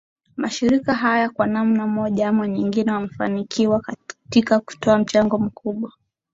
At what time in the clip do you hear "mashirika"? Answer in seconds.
0.37-0.93